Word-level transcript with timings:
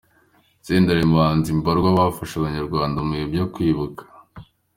Senderi 0.65 0.93
ari 0.99 1.05
mu 1.09 1.15
bahanzi 1.19 1.49
mbarwa 1.59 1.89
bafasha 1.97 2.35
abanyarwanda 2.37 2.97
mu 3.05 3.11
bihe 3.15 3.25
byo 3.33 3.45
kwibuka. 3.53 4.03